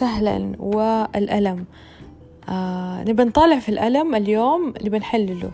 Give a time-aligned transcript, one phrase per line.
[0.00, 1.64] سهلا والألم.
[2.48, 5.50] آه نبي نطالع في الألم اليوم نبي نحلله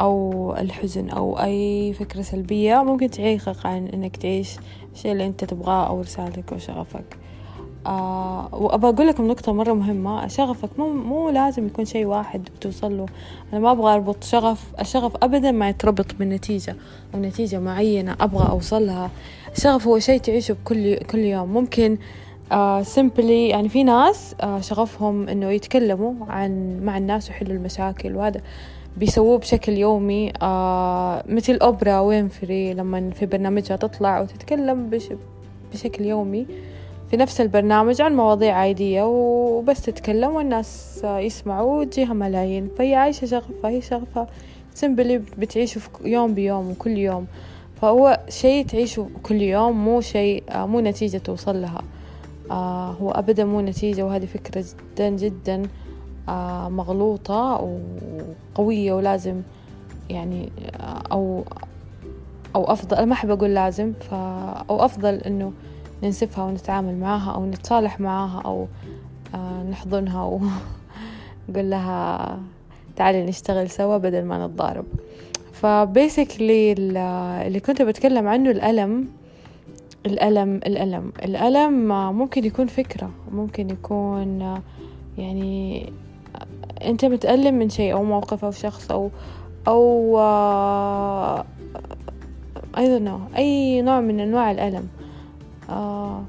[0.00, 4.56] أو الحزن أو أي فكرة سلبية ممكن تعيقك عن إنك تعيش
[4.94, 7.18] الشيء اللي أنت تبغاه أو رسالتك أو شغفك.
[7.86, 10.26] آه وأبغى أقول لكم نقطة مرة مهمة.
[10.26, 13.06] شغفك مو مو لازم يكون شيء واحد توصل له.
[13.52, 16.76] أنا ما أبغى أربط شغف الشغف أبدا ما يتربط بالنتيجة
[17.14, 19.10] أو نتيجة معينة أبغى أوصلها.
[19.56, 21.48] الشغف هو شيء تعيشه بكل كل يوم.
[21.48, 21.98] ممكن
[22.52, 28.40] آه simply يعني في ناس آه شغفهم إنه يتكلموا عن مع الناس ويحلوا المشاكل وهذا
[28.96, 35.08] بيسووه بشكل يومي آه مثل أوبرا وينفري لما في برنامجها تطلع وتتكلم بش
[35.72, 36.46] بشكل يومي
[37.10, 42.68] في نفس البرنامج عن مواضيع عادية وبس تتكلم والناس يسمعوا وتجيها ملايين.
[42.78, 44.26] فهي عايشة شغفها هي شغفها
[44.74, 47.26] سمبلي بتعيشه يوم بيوم وكل يوم.
[47.82, 51.82] فهو شيء تعيشه كل يوم مو شيء مو نتيجة توصل لها.
[52.50, 55.62] آه هو أبدا مو نتيجة وهذه فكرة جدا جدا
[56.28, 57.68] آه مغلوطة
[58.56, 59.42] وقوية ولازم
[60.10, 60.52] يعني
[61.12, 61.44] أو
[62.56, 64.14] أو أفضل ما أحب أقول لازم ف
[64.70, 65.52] أو أفضل إنه
[66.02, 68.66] ننسفها ونتعامل معاها أو نتصالح معاها أو
[69.34, 70.50] آه نحضنها ونقول
[71.70, 72.38] لها
[72.96, 74.84] تعالي نشتغل سوا بدل ما نتضارب.
[75.52, 79.08] فبيسكلي اللي كنت بتكلم عنه الألم
[80.06, 81.88] الألم الألم الألم
[82.18, 84.60] ممكن يكون فكرة ممكن يكون
[85.18, 85.92] يعني
[86.84, 89.10] أنت متألم من شيء أو موقف أو شخص أو
[89.68, 90.16] أو
[92.74, 94.88] I don't know أي نوع من أنواع الألم.
[95.70, 96.22] آه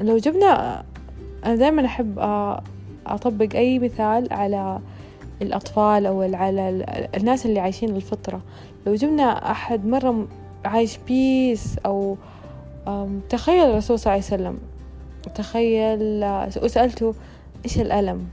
[0.00, 0.82] لو جبنا
[1.44, 2.18] أنا دائما أحب
[3.06, 4.80] أطبق أي مثال على
[5.42, 6.84] الأطفال أو على
[7.16, 8.40] الناس اللي عايشين الفطرة.
[8.86, 10.26] لو جبنا أحد مرة
[10.64, 12.16] عايش بيس أو
[13.28, 14.58] تخيل الرسول صلى الله عليه وسلم.
[15.34, 15.98] تخيل
[16.64, 17.14] وسألته
[17.64, 18.28] إيش الألم؟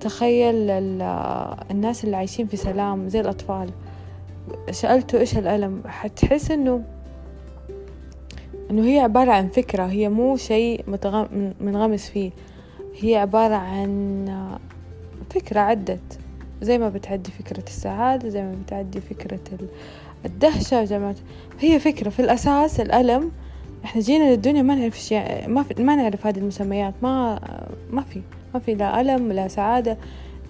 [0.00, 0.70] تخيل
[1.70, 3.70] الناس اللي عايشين في سلام زي الأطفال.
[4.70, 6.82] سألته إيش الألم؟ حتحس إنه
[8.70, 10.84] إنه هي عبارة عن فكرة هي مو شيء
[11.60, 12.30] منغمس فيه.
[13.00, 14.58] هي عبارة عن
[15.30, 16.18] فكرة عدت.
[16.62, 19.40] زي ما بتعدي فكرة السعادة زي ما بتعدي فكرة
[20.24, 21.14] الدهشة زي ما
[21.60, 23.30] هي فكرة في الأساس الألم.
[23.84, 25.82] إحنا جينا للدنيا ما نعرف أشياء ما في...
[25.82, 27.40] ما نعرف هذه المسميات ما
[27.90, 28.22] ما في
[28.54, 29.96] ما في لا ألم لا سعادة.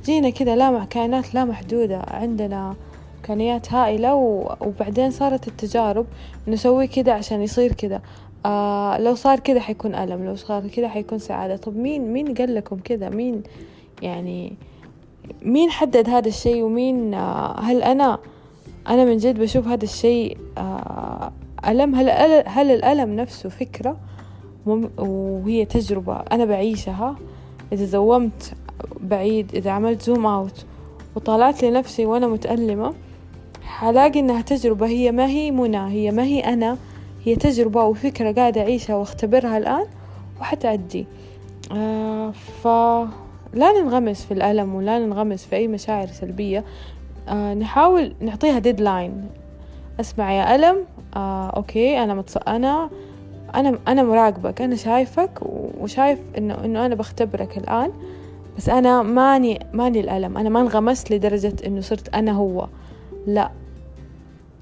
[0.05, 2.75] جينا كذا لا كائنات لا محدودة عندنا
[3.17, 4.55] إمكانيات هائلة و...
[4.61, 6.07] وبعدين صارت التجارب
[6.49, 8.03] نسوي كذا عشان يصير كذا
[8.47, 11.57] آه لو صار كذا حيكون ألم لو صار كذا حيكون سعادة.
[11.57, 13.43] طب مين مين قال لكم كذا مين
[14.03, 14.53] يعني
[15.43, 18.19] مين حدد هذا الشيء ومين آه هل أنا
[18.89, 21.33] أنا من جد بشوف هذا الشيء آه
[21.69, 22.11] ألم؟ هل
[22.47, 23.97] هل الألم نفسه فكرة
[24.99, 27.17] وهي تجربة أنا بعيشها؟
[27.73, 28.53] إذا زومت
[29.01, 30.67] بعيد إذا عملت زوم أوت
[31.17, 32.95] وطلعت لنفسي وأنا متألمة
[33.63, 36.77] حلاقي إنها تجربة هي ما هي منى هي ما هي أنا
[37.25, 39.87] هي تجربة وفكرة قاعدة أعيشها وأختبرها الآن
[40.41, 41.07] وحتعدي
[41.73, 42.33] آه
[43.53, 46.65] فلا ننغمس في الألم ولا ننغمس في أي مشاعر سلبية.
[47.29, 49.27] آه نحاول نعطيها deadline
[50.01, 50.77] أسمع يا ألم.
[51.17, 52.37] آه أوكي أنا متص...
[52.37, 52.91] أنا
[53.55, 55.31] أنا أنا مراقبك أنا شايفك
[55.81, 57.93] وشايف إنه إنه أنا بختبرك الآن.
[58.59, 60.39] بس أنا ماني ماني الألم.
[60.39, 62.69] أنا ما انغمست لدرجة إنه صرت أنا هو.
[63.27, 63.51] لا.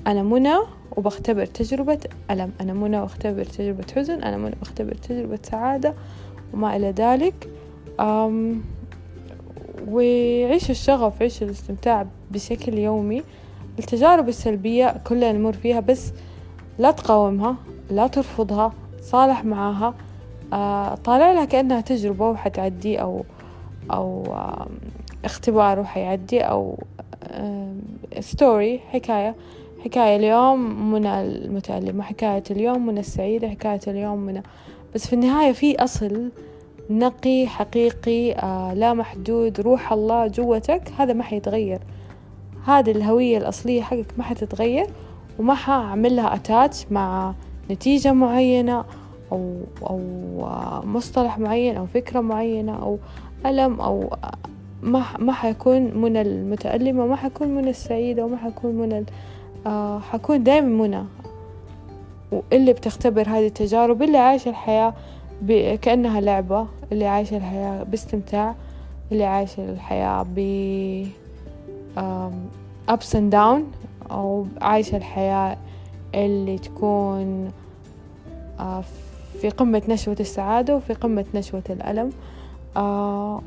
[0.07, 0.57] أنا منى
[0.97, 1.99] وبختبر تجربة
[2.31, 2.53] ألم.
[2.61, 4.23] أنا منى واختبر تجربة حزن.
[4.23, 5.95] أنا منى بختبر تجربة سعادة.
[6.55, 7.49] وما إلى ذلك.
[8.01, 8.63] أم
[9.89, 13.23] وعيش الشغف عيش الاستمتاع بشكل يومي.
[13.79, 16.13] التجارب السلبية كلنا نمر فيها بس
[16.79, 17.57] لا تقاومها
[17.91, 19.95] لا ترفضها صالح معاها
[20.53, 23.25] آه طالع لها كأنها تجربة وحتعدي أو
[23.91, 24.37] أو
[25.25, 26.79] اختبار وحيعدي أو
[28.21, 29.35] ستوري حكاية.
[29.85, 34.43] حكاية اليوم من المتألمة حكاية اليوم من السعيدة حكاية اليوم من
[34.95, 36.31] بس في النهاية في أصل
[36.91, 41.81] نقي حقيقي آه لا محدود روح الله جوتك هذا ما حيتغير.
[42.67, 44.87] هذه الهوية الأصلية حقك ما حتتغير
[45.39, 47.35] وما حأعمل لها أتاتش مع
[47.71, 48.85] نتيجة معينة
[49.33, 50.01] أو أو
[50.85, 52.99] مصطلح معين أو فكرة معينة أو
[53.47, 54.17] ألم أو
[54.83, 59.05] ما ما حيكون من المتألمة ما حكون من السعيدة وما حكون من
[59.67, 61.05] آه حكون دايما منى.
[62.33, 64.95] واللي بتختبر هذه التجارب اللي عايشة الحياة
[65.83, 66.67] كأنها لعبة.
[66.93, 68.55] اللي عايشة الحياة باستمتاع
[69.13, 71.07] اللي عايشة الحياة ب
[72.91, 73.61] ups and down
[74.11, 75.57] أو عايشة الحياة
[76.15, 77.51] اللي تكون
[79.41, 82.11] في قمة نشوة السعادة وفي قمة نشوة الألم.
[82.77, 83.41] آه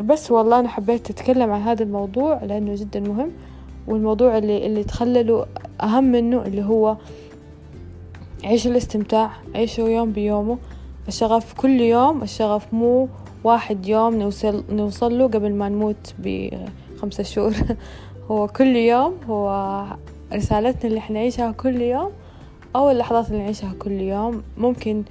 [0.00, 3.30] بس والله أنا حبيت أتكلم عن هذا الموضوع لأنه جدا مهم
[3.86, 5.46] والموضوع اللي اللي تخلله
[5.82, 6.96] أهم منه اللي هو
[8.44, 10.58] عيش الاستمتاع عيشه يوم بيومه.
[11.08, 13.08] الشغف كل يوم الشغف مو
[13.44, 17.54] واحد يوم نوصل نوصل له قبل ما نموت بخمسة شهور.
[18.30, 19.84] هو كل يوم هو
[20.32, 22.10] رسالتنا اللي حنعيشها كل يوم
[22.76, 24.42] أو اللحظات اللي نعيشها كل يوم.
[24.58, 25.02] ممكن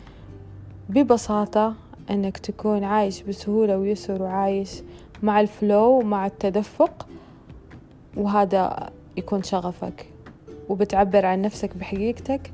[0.89, 1.73] ببساطة
[2.09, 4.81] أنك تكون عايش بسهولة ويسر وعايش
[5.23, 7.07] مع الفلو ومع التدفق
[8.17, 10.05] وهذا يكون شغفك.
[10.69, 12.51] وبتعبر عن نفسك بحقيقتك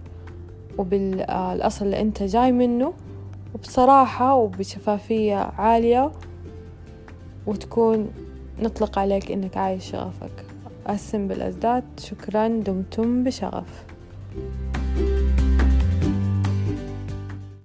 [0.77, 2.93] وبالأصل اللي أنت جاي منه.
[3.55, 6.11] وبصراحة وبشفافية عالية
[7.47, 8.09] وتكون
[8.59, 10.45] نطلق عليك إنك عايش شغفك.
[10.89, 13.85] السم بالأزداد شكرا دمتم بشغف.